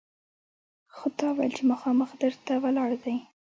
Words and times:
خو 0.95 1.07
تا 1.17 1.27
ویل 1.35 1.51
چې 1.57 1.63
مخامخ 1.71 2.09
در 2.21 2.33
ته 2.45 2.53
ولاړ 2.63 2.89
دی! 3.03 3.15